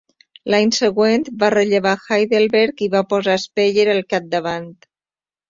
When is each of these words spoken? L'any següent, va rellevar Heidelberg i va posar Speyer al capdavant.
L'any 0.51 0.69
següent, 0.77 1.25
va 1.43 1.49
rellevar 1.55 1.91
Heidelberg 2.15 2.83
i 2.87 2.89
va 2.95 3.03
posar 3.13 3.37
Speyer 3.45 3.87
al 3.95 4.03
capdavant. 4.17 4.69